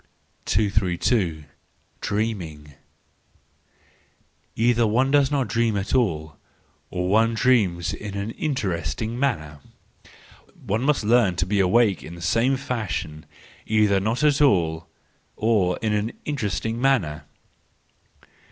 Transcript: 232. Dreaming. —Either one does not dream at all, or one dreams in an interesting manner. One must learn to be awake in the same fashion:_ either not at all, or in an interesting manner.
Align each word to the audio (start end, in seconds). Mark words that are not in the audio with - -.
232. 0.45 1.43
Dreaming. 2.01 2.73
—Either 4.55 4.87
one 4.87 5.11
does 5.11 5.29
not 5.29 5.47
dream 5.47 5.77
at 5.77 5.93
all, 5.93 6.37
or 6.89 7.07
one 7.07 7.35
dreams 7.35 7.93
in 7.93 8.15
an 8.17 8.31
interesting 8.31 9.19
manner. 9.19 9.59
One 10.65 10.81
must 10.81 11.03
learn 11.03 11.35
to 11.35 11.45
be 11.45 11.59
awake 11.59 12.01
in 12.01 12.15
the 12.15 12.21
same 12.23 12.57
fashion:_ 12.57 13.25
either 13.67 13.99
not 13.99 14.23
at 14.23 14.41
all, 14.41 14.87
or 15.35 15.77
in 15.83 15.93
an 15.93 16.13
interesting 16.25 16.81
manner. 16.81 17.25